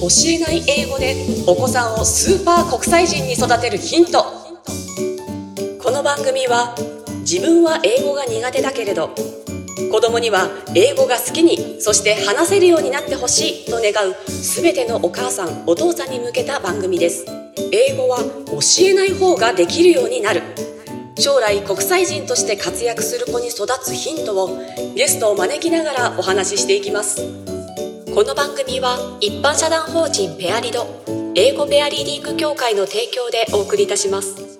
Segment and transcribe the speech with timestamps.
[0.00, 1.14] 教えない英語で
[1.46, 4.24] お子さんをスーパー国際人に育てるヒント。
[5.78, 6.74] この番組は
[7.20, 9.10] 自分は英語が苦手だけれど
[9.92, 17.26] 子供には英語が好きにそして話せるようになってほしいと願う全てのお母さんお父さんに向けた番組です。
[17.70, 20.42] 英語は教えない方ができるようになる。
[21.18, 24.58] 将来国際人として活躍する子に育つヒントを
[24.94, 27.59] ゲストを招きながらお話ししていきます。
[28.12, 30.84] この番組は一般社団法人ペアリド
[31.36, 34.58] 英語ペアリーディング協会の提供でお送りいたします。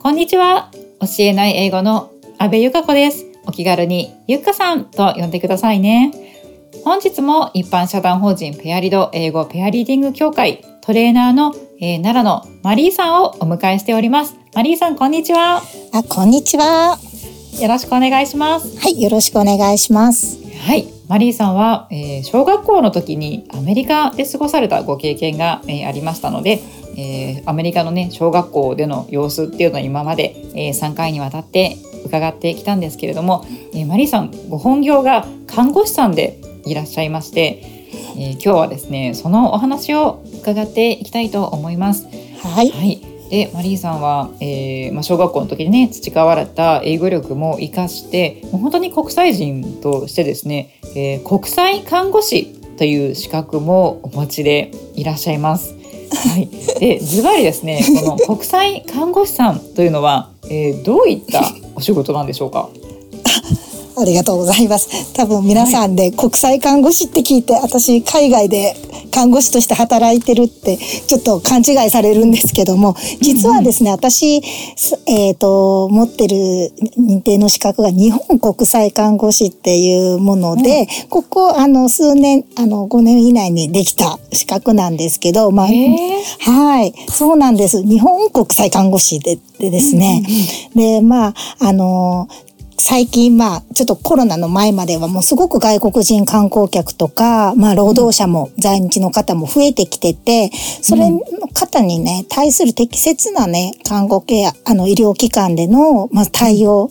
[0.00, 0.72] こんにちは。
[1.00, 3.24] 教えない英語の安部由香子です。
[3.46, 6.10] お気軽にゆっかさんと呼んでくださいね。
[6.84, 14.34] 本日も一般社団法人ペアリド英語ペアリーディング協会トレーナーの、えー、奈良のマリーさんをお迎えしております。
[14.54, 15.62] マリーさんこんにちは。
[15.92, 16.98] あこんにちは。
[17.60, 18.76] よろしくお願いします。
[18.80, 20.88] はいよろしくお願いしますはい。
[21.06, 26.60] マリーさんは、えー、小学校の時にアメリカで過ごされたご経験が、えー、ありましたので、
[26.96, 37.62] えー、アメリカのね小学校での様子っていうのは今まで、えー、3回にわたって伺ってきたんですけれども、えー、マリーさんご本業が看護師さんでいらっしゃいまして、
[38.16, 42.08] えー、今日はですねそのお話を伺っていきたいと思います。
[42.42, 55.74] はい、はいでマリーさんは、えーまあ、小学校の時にね培われた英語力も生かしてもう本当に国際人としてですね、えー、国際看護師という資格もお持ちでいらっしゃいます。
[55.74, 61.42] はい、でズバリですねこの国際看護師さんというのは、えー、どういった
[61.74, 62.68] お仕事なんでしょうか？
[63.98, 65.14] ありがとうございます。
[65.14, 68.74] 多分皆さんで国際看護師って聞いて、私海外で
[69.10, 74.36] 看護師として働いてるってちょっと勘違いされるんですけども、実はですね、私、
[75.06, 76.36] えっ、ー、と、持ってる
[76.98, 87.82] 認定の資格が日本国際看護師っていうもので、うん、ここ、あの、数年、あの、5年以内にできた資格なんですけど、まあ、はい、そうなんです。
[87.82, 92.28] 日本国際看護師ででですね、うんうんうん、で、まあ、あの、
[92.78, 100.50] 最近まあちょっとコロナの前まではもうすごく外国人観光客とか、まあ労働者も在日の方も増えてきてて、
[100.82, 101.20] それの
[101.52, 106.90] 方にね、対する適切なね、看護ケア、あの医療機関での、まあ、対応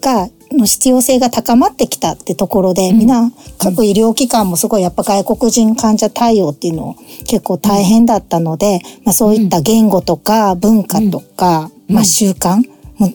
[0.00, 3.08] が、の必要性が高まってきたってところで、みん。
[3.08, 6.94] な各医療機関もすごいやっぱ外国人患者対応っていうの
[7.26, 12.62] 結構大変だったので、まあそういった言語とか文化とか、まあ習慣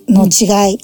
[0.10, 0.80] の違い、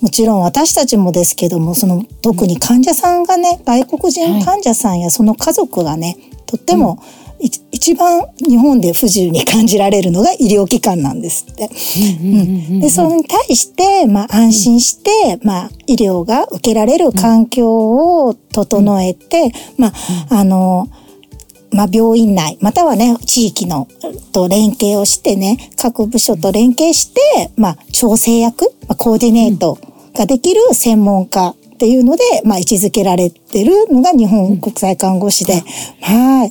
[0.00, 6.98] もちろん私たちもですけどもその特に患者さんがね外国人患者さんやその家族がね、とっても、
[7.40, 11.68] うん、一番日本で不自由に感じられるのが医療機関なんですって。
[11.68, 19.92] でそれに対して、まあ、安心して、まあ、医療が受けられる環境を整えて、まあ
[20.30, 20.88] あの
[21.72, 23.88] まあ、病院内、またはね、地域の
[24.32, 29.78] と連携をしてね、各部署と連携して、まあ、調整役、まあ、コーディネート
[30.14, 35.60] ができる専門家っていうので、まあ、位置づけられてるのが日本国際看護師で、うん、
[36.00, 36.50] はい、い。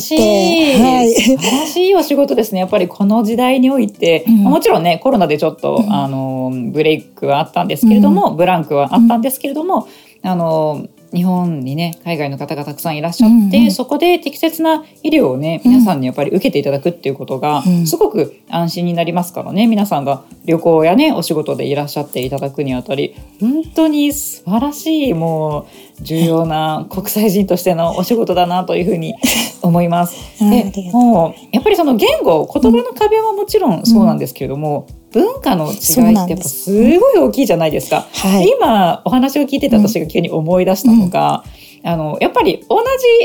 [0.00, 1.12] てて、はい。
[1.12, 2.60] 素晴らしいお仕事ですね。
[2.60, 9.88] やっぱりこの時代において、うん、もちろんね、コロナでちょっと、うん、あの、ブレイクはあったんですけれども、ブランクはあったんですけれども、
[10.22, 19.66] あの、日本にね海外の方がたくさんいらっしゃって、うんうん、そこで適切な医療をね皆さんにやっぱり受けていただくっていうことがすごく安心になりますからね。
[19.66, 25.68] 皆さんが旅行やねお仕事でいらっしゃっていただくにあたり本当に素晴らしいも
[26.00, 29.14] う重要な国際人としてのお仕事だなというふうに
[29.62, 30.16] 思います。
[30.40, 38.06] でもうやっぱりその言語言葉の壁はもちろんそうなんですけれども、うん文化の違いってやっぱすごい大きいじゃないですか。
[38.12, 41.44] はい、今お話を聞いてた私が急に思い出したのが、
[41.82, 42.78] うん、あのやっぱり同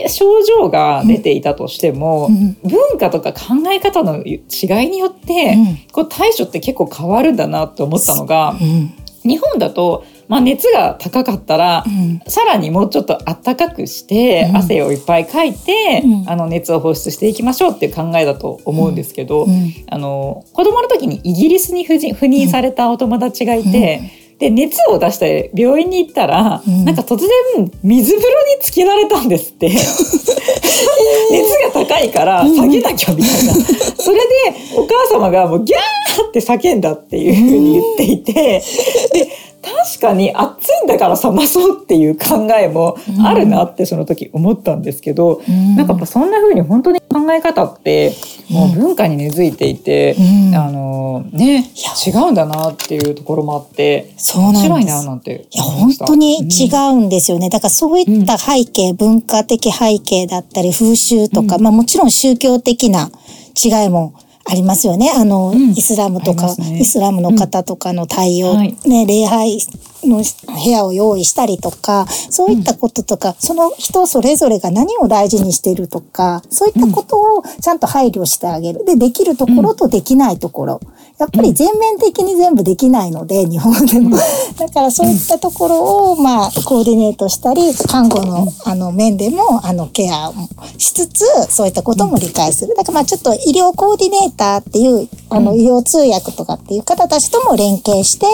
[0.03, 4.39] じ症状が出ていたとしても、うん、文化とか考え方の違い
[4.89, 5.57] によって、
[5.91, 8.55] こう対処って結構変わるんだなと思ったのが、
[9.23, 19.47] 日本だとまあ、熱が高かったら、うん、さらにもうちょっと暖かくして、うん、汗をいっぱいかいて、うん、あの熱を放出していきましょうっていう考えだと思うんですけど、
[19.89, 24.25] あの子供の時にイギリスに赴任されたお友達がいて。
[24.37, 29.71] で熱を出して病院に行ったら、うん、なんか突然水風呂につけられたんですって。
[31.31, 34.23] 熱が高いから下げなきゃみたいな、うん、それで
[34.75, 38.33] お母様がもうギャーって叫んだっていうふうに言っていて
[39.13, 39.24] で
[40.05, 48.13] かに暑いんだから冷まそうっていう考えもあるなってその時思ったんですけど、うん、なんかそんな風に本当に考え方って
[48.49, 51.71] もう文化に根付いていて、うん、あのね
[52.05, 63.09] 違うんだなっていうところもあってそうなん面白いななんていや本当に違うんですよね、だからそういった背景、文化的背景だったり風習とか、まあもちろん宗教的な
[63.63, 64.13] 違いも
[64.47, 65.11] ありますよね。
[65.15, 68.57] あの、うん、イスラムとか、ね、イスラムの方とかの対応、うん。
[68.57, 69.59] はい、ね、礼拝
[70.07, 78.85] の部屋を用意したりとか、そういったこととか、うん、その人それぞれが何を大事にしているとか、そういったことをちゃんと配慮してあげる。
[78.85, 80.81] で、できるところとできないところ。
[81.17, 84.17] やっぱり全面的に全部できないので、日本でも。
[84.57, 90.33] だからそういったところを、まあ、コーディネートしたり、看護の、あの、面でも、あの、ケア
[90.77, 92.75] しつつ、そういったことも理解する。
[92.75, 98.25] だからまあ、ちょっと医療コーディネーターっていう、あの、医療通訳とかっていう方たちとも連携して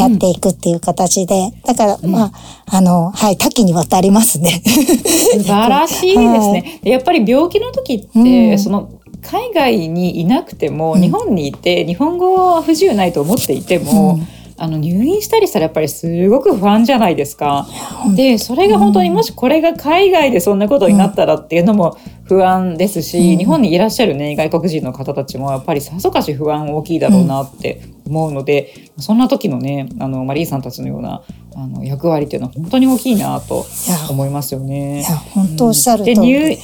[0.00, 2.32] やっていくっていう形で、だから、まあ、
[2.66, 4.62] あの、はい、多岐にわたりますね。
[4.64, 6.80] 素晴らしいですね。
[6.82, 8.08] はい、やっぱり病気の時って、
[8.52, 8.90] うん、その、
[9.22, 14.20] 海外にいなくても、日本にいて日本語は不自由ないと思っていても、
[14.56, 17.66] あの入院したりしたらやっぱりすごく不安じゃないですか。
[18.14, 31.22] でそれが本当にもしこれが海外でそんなことになったらっていうのも不安ですし、うん、日本にいらっしゃるね外国人の方たちもやっぱりさぞかし不安大きいだろうなって思うので、うん、そんな時のねあのマリーさんたちのような
[31.56, 33.64] あの役割っていうのは本当に大きいなと
[34.10, 35.00] 思いますよね。
[35.00, 36.56] いや本当おっしゃる通り、うん、で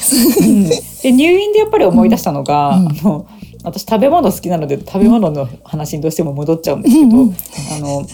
[0.43, 0.71] 入
[1.03, 3.27] で入院でやっぱり思い出したのが、あの
[3.63, 7.29] 私食べ物好きなので食べ物の話にどうしても戻っちゃうんですけど、うん。
[7.29, 7.35] うん、
[7.77, 8.07] あの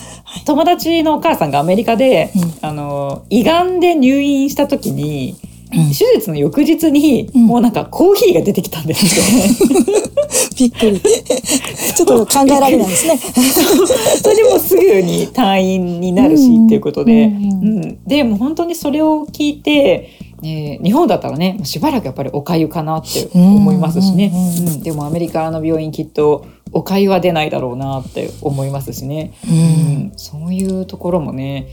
[0.45, 9.23] 友達のお母さんがアメリカで、うん、あの胃がんで入院した時に、うん、手術の翌日に、うん、もうなんかコーヒーが出てきたんですよ。
[9.25, 9.97] ね。
[10.59, 11.01] びっくり。
[11.97, 13.19] ちょっと考えられないですね。
[14.23, 20.11] それでもすぐに退院になるし、っていうことで、うんでも本当にそれを聞いて
[20.43, 29.61] えー、日本だったらねしばらくやっぱりおかゆかなって思いますしね、うん、うん、でもアメリカの病院きっとおかゆは出ないだろうなって思いますしね、うん、う
[30.09, 31.67] ん、そういうところもね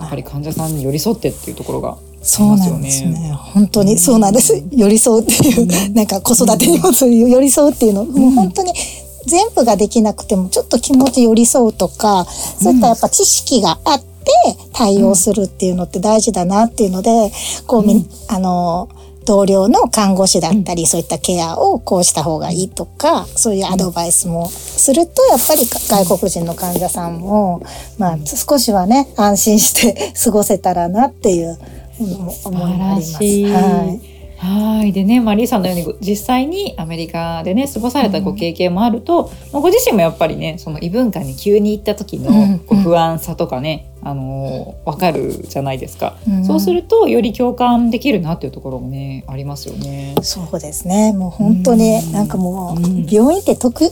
[0.00, 3.32] やっぱり患者さんに寄り添ってっていうところがそうなんですね。
[3.34, 4.62] 本当にそうなんです。
[4.70, 8.72] 寄り添うっていう、うん、なんか子育てにもそういう寄り添うっていうの、もう本当に
[9.26, 14.06] 全部ができなくてもちょっと気持ち寄り添うとか、そういったやっぱ知識があって
[14.72, 17.30] 対応するっていうのって大事だなっていうので、
[17.66, 18.88] こう、うん、あの、
[19.26, 27.62] 同僚の看護師だったり、そういったケアをこうした方がいいとか、そういうアドバイスもすると、やっぱり外国人の患者さんも、
[27.98, 31.58] まあ、少しはね、安心して 過ごせたらなっていう
[32.04, 33.16] 思います。
[33.16, 34.20] はい。
[34.40, 34.92] はい。
[34.92, 50.14] でねマリーさんのように実際にアメリカでね過ごされたご経験もあると、うん、ご自身もやっぱりねその異文化に急に行った時のこう不安さとかね、うん、あの分かるじゃないですか、うん、そうするとより共感できるなっていうところもねありますよね。
[50.22, 51.12] そうですね。
[51.12, 53.90] もう本当になんかもう、病院って特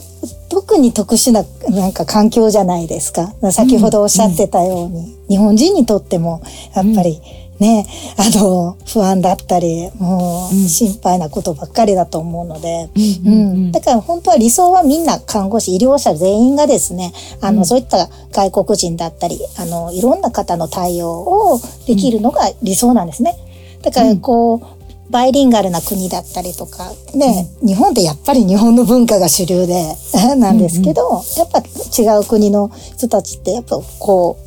[0.49, 3.33] 特に特殊ななんか環境じゃないですか。
[3.51, 6.41] 先ほどおっしゃってたように、日本人にとっても
[6.75, 7.21] やっぱり、
[7.59, 7.85] ね、
[8.17, 12.89] あの、不安だったり、もう心配なことばっかりだと思うので、
[13.25, 13.71] うん。
[13.71, 17.11] だから本当は理想はみんな看護師、医療者全員がですね、
[17.41, 21.09] あの、うん、そういった外国人だったり、あの、いろんな方の対応
[21.53, 23.35] をできるのが理想なんですね。
[23.81, 29.95] だからこう、バイリンガルな国だったりとか、ね、うん、日本ってやっぱり日本の文化が主流で、
[30.37, 34.37] なんですけど、うんうん、やっぱ違う国の人たちって、やっぱこ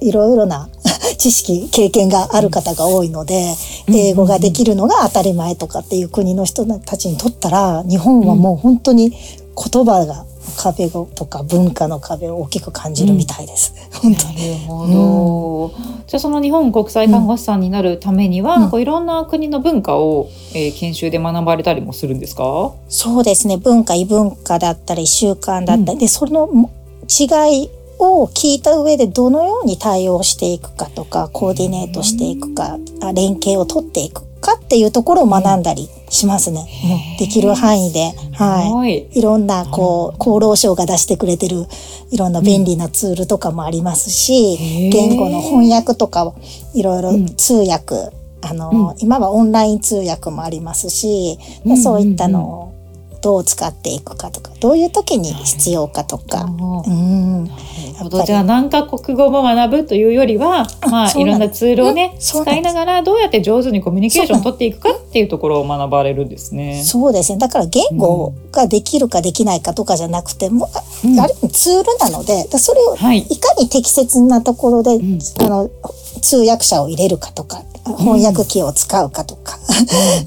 [0.00, 0.68] う、いろいろな
[1.16, 3.54] 知識経験がある方が多いので、
[3.88, 10.24] 英語ができるのが当たり前とかっていう国の人たちにとったら日本はもう本当に言葉が
[10.56, 13.74] 壁とか文化の壁を大きく感じるみたいです。
[14.02, 14.24] うん、なる
[14.66, 22.72] ほど、うん、じゃあその日本国際看護師さんになるためには、うん、いろんな国の文化を、えー、研修で学ばれたりもするんですか？
[22.88, 23.58] そうですね。
[23.58, 26.70] 文化異文化だったり習慣だったり、でその
[27.08, 32.78] 違いを聞いた上でどのように対応していくかとかコーディネートしていくか
[33.14, 36.66] 連携を取っていくかっていうところを学んだりしますね。
[37.18, 39.22] できる範囲で、はい、い。
[39.22, 41.66] ろんなこう厚労省が出してくれてる
[42.10, 46.32] いろんな便利なツールとかもありますし、言語の翻訳とか
[46.74, 51.38] いろいろ通訳、あの、今はオンライン通訳もありますし、
[51.82, 52.69] そういったのを
[53.22, 56.44] どう使っていくかとかどういう時に必要かとか。
[56.44, 57.50] うん。
[58.24, 66.82] じゃあ何カ国語も学ぶというよりは、まあ、いろんなツールをね使いながらどうやって上手にコミュニケーションを取っていくかっていうところを学ばれるんですね。
[66.82, 67.38] そうですね。
[67.38, 70.70] だから言語ができるかできないかとかじゃなくても、
[71.04, 73.38] うん、ある意味ツールなのでそれをい。
[73.40, 75.70] かに適切なところで、はい、あの
[76.20, 77.62] 通訳者を入れるかとか
[77.98, 79.58] 翻訳機を使うかとか、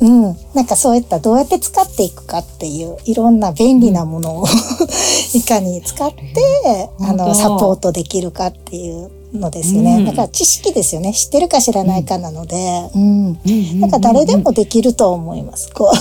[0.02, 4.46] うん、うん、なんかそういったどうやって使っていくかっていういろんな便利なものを
[5.34, 11.13] いかに使って、あのサポートできるかっていうのですよね、うん、だから知識ですよね。
[11.13, 12.56] 知ってるか知らないかなので、
[12.96, 13.40] うん、
[13.80, 15.72] なんか誰でもできると思います。
[15.74, 15.92] こ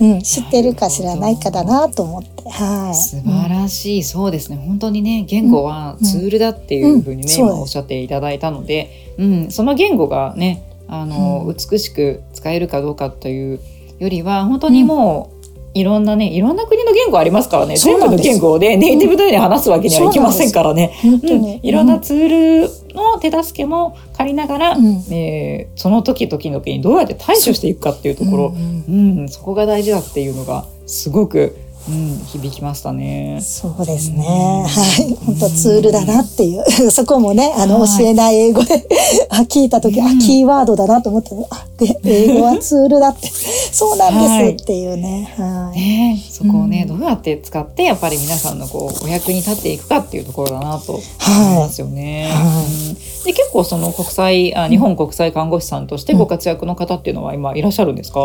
[0.00, 4.56] う、うん、知ってるか知らないかだなと思って、はい、素晴らしい、そうですね。
[4.56, 13.60] 本当にね言語はツールだっていうふうにね、今おっしゃっていただいたので、うん、その言語がねあの、美しく使えるかどうかという
[13.98, 15.33] よりは本当にもう、
[15.74, 17.76] いろんなねいろんな国の言語ありますからね。
[17.76, 33.40] 全部の言語をねネイティブのように話すわけにはいきませんからね、うん、いろんなツールの手助けも借りながら、うん、えー、その時々の時にどうやって対処していくかっていうところ、うん、うん、そこが大事だっていうのがすごくうん、響きましたね。
[33.42, 34.24] そうですね。
[34.24, 38.86] はい、本当ツールだなっていう、そこもね、あの、教えない英語で
[39.28, 41.66] あ聞いた時、あ、キーワードだなと思って、あ、
[42.04, 44.14] 英語はツールだって、そうなん
[44.48, 45.34] ですっていうね。
[45.36, 45.78] はい。
[45.78, 52.30] ね、そこをね、どうやって使って、やっぱり皆さんのこうお役に立っていくかっていうところだなと思いますよね。
[52.32, 58.20] はい、で、結構その国際あ、日本国際看護師さんとしてご活躍の方っていうのは今いらっしゃるんですか？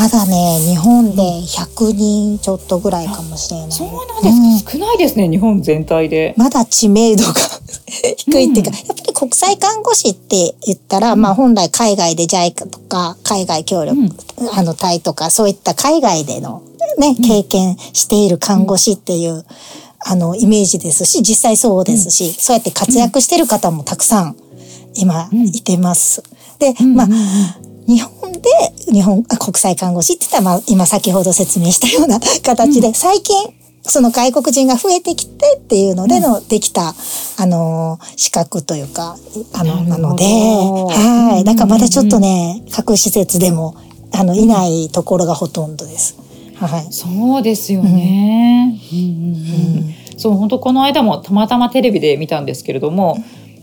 [0.00, 3.70] まだね日本で100人ちょっとぐらいかもしれない。
[3.70, 6.34] そうなんですか、うん、少ないですね日本全体で。
[6.38, 7.34] まだ知名度が。
[8.16, 13.98] 低いっていうか、うん、やっぱり国際看護師って言ったら、うん、まあ本来海外で JICA とか海外協力、
[14.54, 16.62] あの隊とかそういった海外での
[16.96, 19.44] ね、経験している看護師っていう、
[19.98, 24.36] あのイメージですし実際そうですし、そうやって活躍してる方もたくさん
[24.94, 26.22] 今いてます。
[26.58, 27.08] で、まあ
[27.86, 28.40] 日本で
[28.92, 36.94] 日本国際看護師って言ったら、まあ、今先ほど説明したような形で、最近その外国人が増えてきてっていうのでの、できた、
[37.38, 39.16] あの、資格というか、
[39.54, 41.44] あの、なので、はい。
[41.44, 43.76] だからまだちょっとね、各施設でも、
[44.12, 46.16] あの、いないところがほとんどです。
[46.56, 46.92] はい。
[46.92, 48.78] そうですよね。
[48.92, 48.98] うん。
[48.98, 49.06] うん。
[49.06, 50.18] うん。
[50.18, 53.16] そう、本当この間もたまたまテレビで見たんですけれども、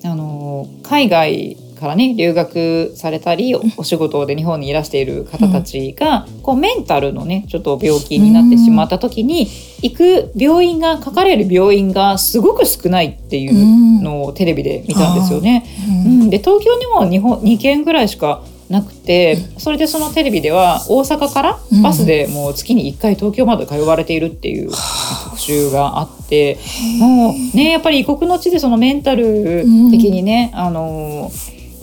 [0.03, 9.47] あの、海外からね留学されたりお仕事で日本にいらしている方たちが、うん、こうメンタルのねちょっと病気になってしまった時に、
[9.81, 15.65] 行く病院がかかれる病院がすごく少ないっていうのをテレビで見たんですよね。
[16.05, 24.71] うん、で東京にも日本2軒ぐらいしかなくてそれでそのテレビでは大阪からバスでもう月に1回東京まで通われているっていう
[25.23, 26.57] 特集があって
[26.99, 31.31] もうねやっぱり異国の地でそのメンタル的にね、あの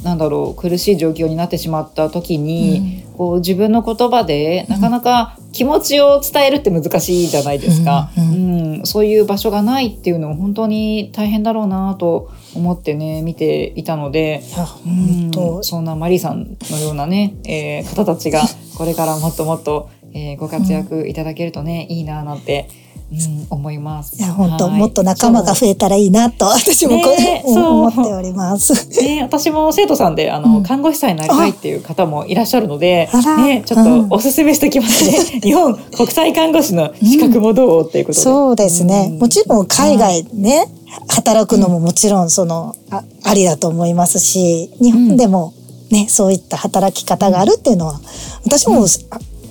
[0.04, 14.42] なんだろう苦しい状況になってしまった時に、うん、こう自分の言葉でなかなか気持ちを伝えるって難しいじゃないですか、うん、うん、そういう場所がないっていうのも本当に大変だろうなと思ってね見ていたので、
[14.86, 18.42] うん、そんなマリーさんのようなね、えー、方たちが
[18.76, 22.68] これからもっともっと、えー、ご活躍いただけるとね、いいななんて
[23.12, 24.16] うん、思います。
[24.16, 29.02] いや本当、もっと仲間が増えたらいいなと私もこれ、ね、思っております。
[29.02, 35.18] ね私も生徒さんであの、うん、看護師さんになりたいっていう方もいらっしゃるので、ねちょっとおすすめしてきますね。
[35.42, 38.22] 日本国際看護師の資格もどう、っていうことで。
[38.22, 39.16] そうですね。
[39.20, 40.66] もちろん海外ね、
[41.08, 45.52] 働くのももちろんそのあありだと思いますし、日本でも
[45.90, 48.00] ね、そういった働き方があるっていうのは
[48.44, 48.86] 私も、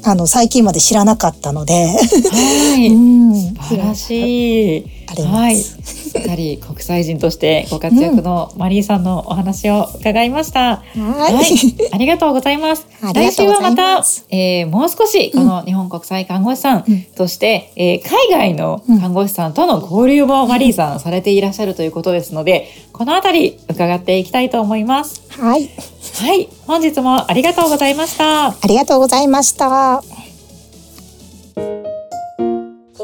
[0.05, 5.02] あの最近まで知らなかったので、はい、うん、素晴らしい。
[5.25, 10.77] はい、しっかり国際人としてご活躍のマリーさんのお話を伺いました。
[10.77, 11.45] はい、はい、
[11.93, 12.88] ありがとうございます。
[13.13, 25.22] 来週はまた、えー、もう少しこの日本国際看護師さんとして、うん、えー、海外の看護師さんとの交流もマリーさんされていらっしゃるということですので、このあたり伺っていきたいと思います。
[25.29, 25.69] はい。
[26.15, 28.48] はい、本日もありがとうございました。
[28.48, 30.23] ありがとうございました。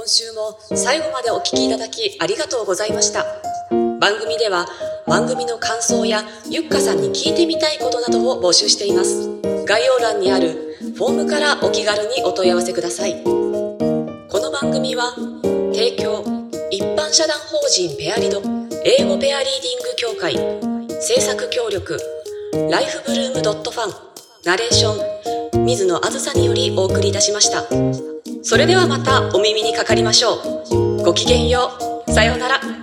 [0.10, 3.28] 今週も最後までお聞きいただきありがとうございました。
[4.02, 4.66] 番組では
[5.06, 9.30] 番組の感想やゆっかさんに聞いてみたいことなどを募集しています。
[9.68, 13.24] 概要欄にあるフォームからお気軽にお問い合わせください。
[13.24, 13.30] こ
[14.34, 15.14] の番組は
[15.76, 16.24] 提供
[16.72, 18.42] 一般社団法人ペアリド
[18.84, 20.34] 英語ペアリーディング協会
[21.00, 22.00] 制作協力
[22.72, 23.94] ライフブルームドットファン
[24.44, 28.09] ナレーション水野あずさによりお送りいたしました
[28.42, 31.04] それではまたお耳にかかりましょう。
[31.04, 31.72] ごきげんよ
[32.08, 32.12] う。
[32.12, 32.79] さようなら。